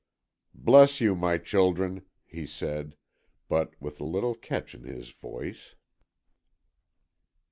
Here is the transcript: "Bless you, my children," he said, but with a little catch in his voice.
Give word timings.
"Bless 0.55 0.99
you, 0.99 1.13
my 1.13 1.37
children," 1.37 2.01
he 2.25 2.47
said, 2.47 2.95
but 3.47 3.75
with 3.79 4.01
a 4.01 4.03
little 4.03 4.33
catch 4.33 4.73
in 4.73 4.81
his 4.83 5.11
voice. 5.11 5.75